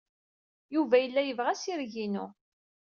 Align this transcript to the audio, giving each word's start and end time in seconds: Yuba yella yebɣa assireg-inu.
Yuba 0.73 0.95
yella 0.99 1.21
yebɣa 1.23 1.49
assireg-inu. 1.53 2.25